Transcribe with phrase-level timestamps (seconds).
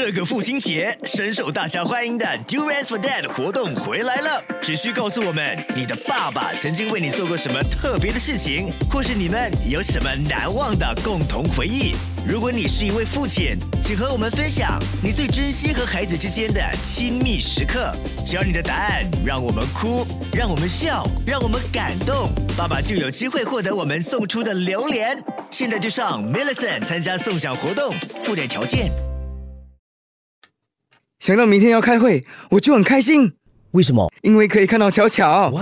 [0.00, 4.40] 这个父亲节，深受大家欢迎的 Durance for Dad 活动回来了。
[4.62, 11.96] 只需告诉我们你的爸爸曾经为你做过什么特别的事情，或是你们有什么难忘的共同回忆。
[12.24, 17.92] 如果你是一位父亲，请和我们分享你最珍惜和孩子之间的亲密时刻。
[18.24, 25.20] 只要你的答案让我们哭，让我们笑，让我们感动，爸爸就有机会获得我们送出的榴莲。
[25.50, 27.92] 现在就上 millicen 参加送奖活动，
[28.22, 28.92] 附带条件。
[31.28, 33.34] 想到明天要开会，我就很开心，
[33.72, 34.10] 为什么？
[34.22, 35.52] 因为可以看到巧巧。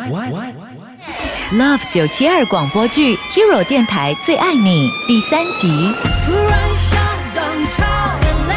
[1.55, 5.92] Love 九七二广播剧《Hero 电台最爱你》第三集。
[6.25, 7.01] 突然想
[7.34, 7.83] 当超
[8.20, 8.55] 人类，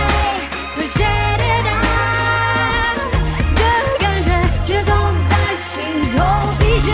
[1.63, 1.71] 的
[3.97, 4.29] 感觉，
[4.63, 4.93] 却痛
[5.31, 5.81] 在心
[6.15, 6.21] 头
[6.59, 6.93] 皮屑，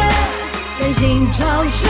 [0.80, 1.88] 内心潮湿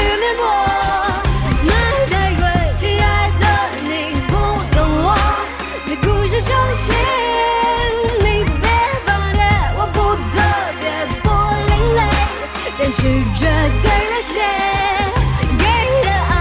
[13.05, 13.45] 但是绝
[13.83, 14.41] 对热血
[15.59, 15.63] 给
[16.03, 16.33] 的爱。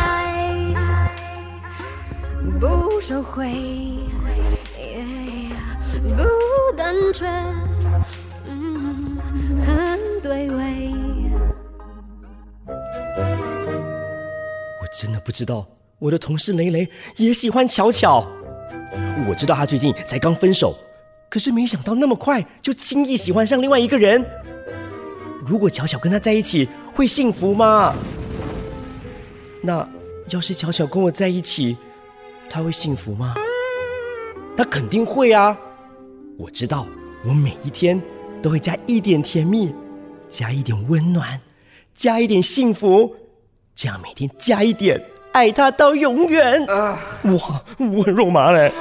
[2.59, 3.53] 不收回，
[6.17, 6.25] 不
[6.75, 7.31] 单纯，
[9.67, 10.91] 很对味。
[14.81, 15.69] 我真的不知道，
[15.99, 18.27] 我的同事雷雷也喜欢巧巧。
[19.29, 20.75] 我知道他最近才刚分手，
[21.29, 24.27] 可是没想到那么快就轻易喜欢上另外一个人。
[25.47, 27.95] 如果巧巧跟他在一起，会幸福吗？
[29.61, 29.87] 那
[30.31, 31.77] 要是巧巧跟我在一起，
[32.49, 33.35] 他会幸福吗？
[34.57, 35.57] 他肯定会啊！
[36.39, 36.87] 我知道，
[37.27, 38.01] 我每一天
[38.41, 39.75] 都会加一点甜蜜，
[40.31, 41.39] 加一点温暖，
[41.95, 43.15] 加一点幸福，
[43.75, 44.99] 这样每天加一点，
[45.33, 46.65] 爱他到永远。
[46.67, 48.73] 哇，我很肉麻嘞！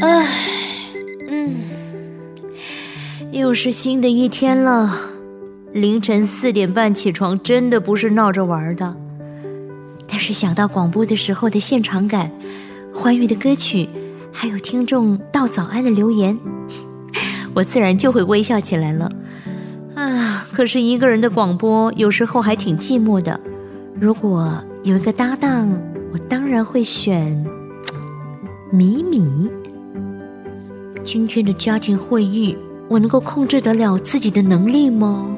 [0.00, 0.26] 唉，
[1.28, 1.56] 嗯
[3.32, 4.90] 又是新的一天了，
[5.72, 8.96] 凌晨四点半起床真的不是闹着玩的。
[10.08, 12.30] 但是想到广播的时候的现场感、
[12.92, 13.88] 欢愉的歌曲，
[14.32, 16.36] 还有听众道早安的留言，
[17.54, 19.12] 我自然就会微笑起来了。
[19.94, 23.38] 啊，可是一个人的广播有时候还挺寂寞的。
[23.94, 24.52] 如果
[24.82, 25.70] 有一个搭档，
[26.12, 27.44] 我当然会选
[28.72, 29.50] 米米。
[31.12, 32.56] 今天的家庭会议，
[32.88, 35.36] 我能够控制得了自己的能力吗？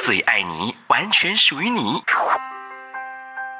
[0.00, 2.02] 最爱你，完全属于你。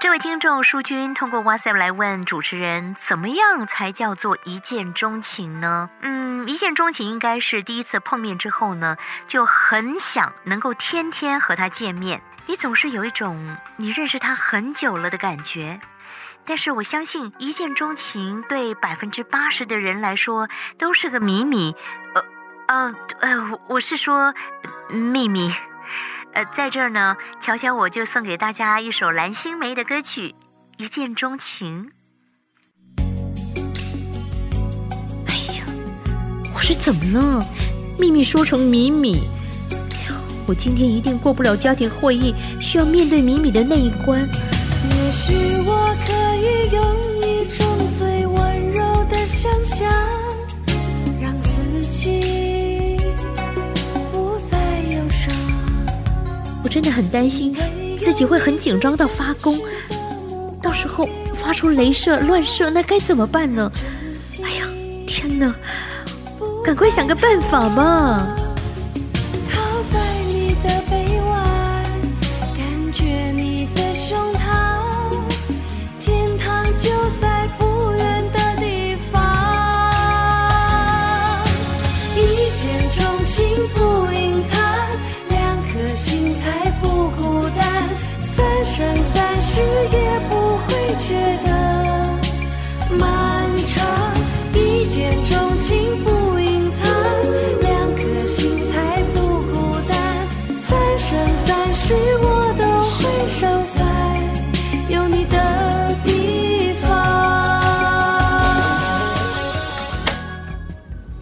[0.01, 5.91] 这位听众淑君通过 WhatsApp 来问主持人，怎么样才叫做一见钟情呢？
[6.01, 8.97] 嗯，一见钟情应该是第一次碰面之后呢，
[9.29, 12.23] 就很想能够天天和他见面。
[12.47, 15.79] 你总是有一种你认识他很久了的感觉。
[16.45, 20.49] 但是我相信，一见钟情对百分之八十的人来说
[20.79, 21.75] 都是个秘密。
[22.15, 22.25] 呃，
[22.67, 24.35] 呃，呃，我是说
[24.89, 25.53] 秘密。
[26.33, 30.29] 呃，在这儿呢，巧巧我就送给大家一首蓝心湄的歌曲
[30.77, 31.91] 《一见钟情》。
[35.29, 35.65] 哎呀，
[36.55, 37.45] 我是怎么了？
[37.99, 39.29] 秘密说成米米。
[40.47, 44.21] 我今天一定过不了家庭会议，需要面对米米的那一关。
[44.21, 45.33] 也许
[45.67, 45.80] 我
[56.71, 57.55] 真的很担心
[57.99, 59.59] 自己会很紧张到发功，
[60.63, 63.71] 到时候发出镭射乱射，那该怎么办呢？
[64.45, 64.65] 哎呀，
[65.07, 65.53] 天哪！
[66.65, 68.37] 赶快想个办法吧！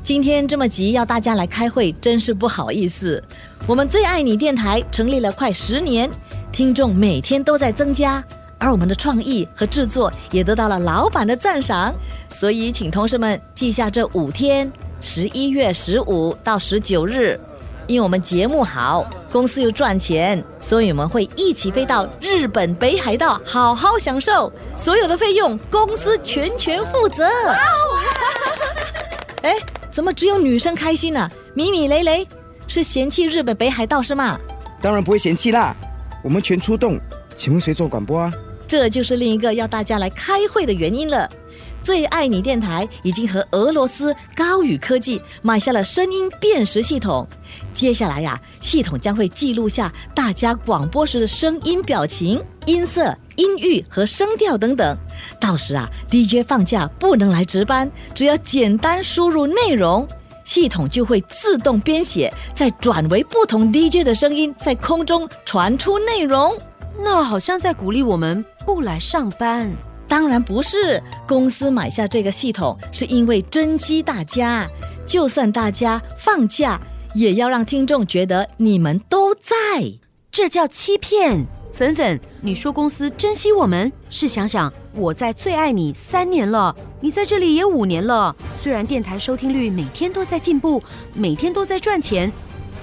[0.09, 3.23] 今天这么急要大家来开会，真是不好意思。
[3.67, 6.11] 我们最爱你电台成立了快十年，
[6.51, 8.25] 听众每天都在增加，
[8.57, 11.95] 而我们的创意和制作也得到了老板的赞赏。
[12.31, 14.73] 所以，请同事们记下这五天：
[15.03, 17.39] 十一月十五到十九日，
[17.87, 24.51] 因为我们节目好，公司又赚钱，所以我们会一起飞到日本北海道，好好享受。
[24.75, 27.29] 所有的费用公司全权负责。
[29.43, 29.55] 哎，
[29.99, 32.25] 怎么只有女生开心呢、米米雷雷
[32.69, 34.39] 是嫌弃日本北海道是吗？
[34.81, 35.75] 当然不会嫌弃啦，
[36.23, 37.01] 我们全出动。
[37.35, 38.33] 请问谁做广播啊？
[38.69, 41.29] 这就是另一个要大家来开会的原因了。
[41.81, 47.27] 最爱你电台已经和俄罗斯高宇科技买下了声音辨识系统，
[47.73, 54.97] 接下来呀、系统将会记录下大家广播时的声音表情、音色、音域和声调等等。
[55.41, 60.07] 到时啊，DJ 放假不能来值班，只要简单输入内容。
[60.45, 66.57] 系统就会自动编写，再转为不同 DJ 的声音，在空中传出内容。
[66.99, 69.71] 那好像在鼓励我们不来上班。
[70.07, 74.67] 当然不是，公司买下这个系统是因为珍惜大家，
[75.07, 76.81] 就算大家放假，
[77.15, 79.55] 也要让听众觉得你们都在。
[80.33, 81.47] 这叫欺骗。
[81.75, 88.35] 粉粉，你说公司珍惜我们，试想想，我在最爱你三年了，你在这里也五年了。
[88.61, 90.83] 虽然电台收听率每天都在进步，
[91.15, 92.33] 每天都在赚钱，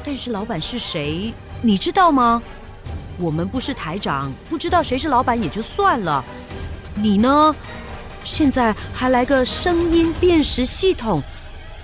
[0.05, 2.41] 但是老板是谁，你知道吗？
[3.17, 6.23] 我们不是台长，不知道谁是老板也就算了，
[6.95, 7.55] 你呢？
[8.23, 11.21] 现在还来个声音辨识系统，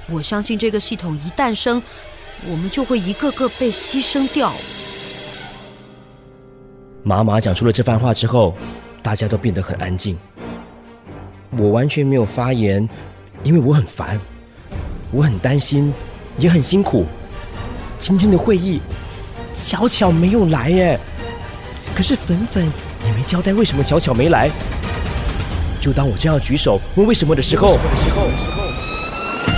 [0.09, 1.81] 我相信这个系统一诞生，
[2.49, 4.51] 我们就会一个个被牺牲掉。
[7.03, 8.55] 妈妈讲出了这番话之后，
[9.03, 10.17] 大家都变得很安静。
[11.51, 12.87] 我完全没有发言，
[13.43, 14.19] 因为我很烦，
[15.11, 15.93] 我很担心，
[16.37, 17.05] 也很辛苦。
[17.99, 18.81] 今天的会议，
[19.53, 20.99] 巧巧没有来耶。
[21.95, 22.63] 可是粉粉
[23.05, 24.49] 也没交代为什么巧巧没来。
[25.79, 27.77] 就当我这样举手问为什么的时候，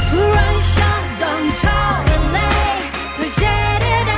[0.09, 0.83] 突然想
[1.19, 1.69] 当超
[2.05, 2.39] 人类，
[3.17, 3.41] 推卸
[3.79, 4.11] 跌宕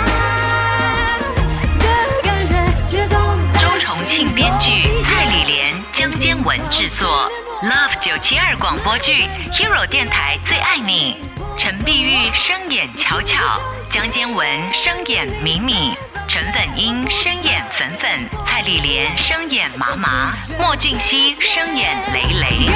[1.79, 1.85] 的
[2.21, 2.53] 感觉，
[2.87, 3.17] 却总
[3.59, 4.69] 周重庆编剧，
[5.03, 7.29] 蔡李莲、江坚文制作
[7.63, 11.17] ，Love 九七二广播剧，Hero 电台最爱你。
[11.57, 13.59] 陈碧玉声演巧巧，
[13.89, 15.95] 江坚文声演米米，
[16.35, 18.09] 陈粉英声演粉粉，
[18.45, 22.67] 蔡丽莲声演麻麻，莫俊熙声演雷雷。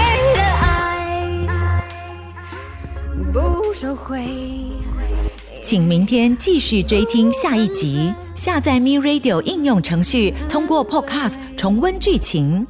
[3.34, 4.24] 不收回。
[5.62, 12.66] 请明天继续追听下一集，下载 Me Radio 应用程序，通过 Podcast 重温剧情。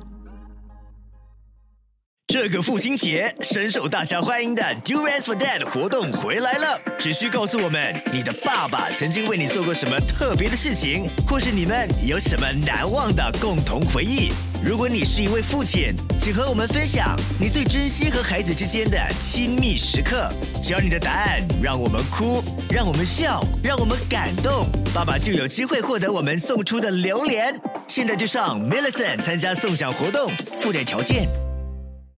[2.32, 6.80] 这个父亲节，深受大家欢迎的 Durians for Dad 活动回来了！
[7.00, 14.32] 只需告诉我们你的爸爸曾经为你做过什么特别的事情，或是你们有什么难忘的共同回忆。
[14.64, 20.32] 如果你是一位父亲，请和我们分享你最珍惜和孩子之间的亲密时刻。
[20.62, 27.60] 只要你的答案让我们哭，让我们笑，让我们感动，爸爸就有机会获得我们送出的榴莲。
[27.88, 30.32] 现在就上 millicen 参加送奖活动，
[30.62, 31.28] 附点条件。